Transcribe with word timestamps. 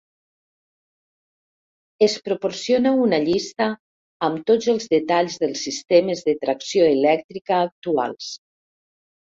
Es 2.07 2.15
proporciona 2.29 2.95
una 3.03 3.21
llista 3.27 3.69
amb 4.29 4.43
tots 4.51 4.73
els 4.75 4.91
detalls 4.97 5.39
dels 5.45 5.63
sistemes 5.71 6.27
de 6.31 6.39
tracció 6.43 6.91
elèctrica 6.99 7.63
actuals. 7.71 8.37